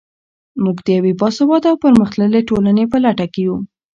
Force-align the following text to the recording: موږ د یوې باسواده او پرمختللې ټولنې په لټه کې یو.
موږ 0.63 0.77
د 0.85 0.87
یوې 0.97 1.13
باسواده 1.21 1.67
او 1.71 1.77
پرمختللې 1.83 2.41
ټولنې 2.49 2.85
په 2.91 2.97
لټه 3.05 3.25
کې 3.33 3.41
یو. 3.47 3.57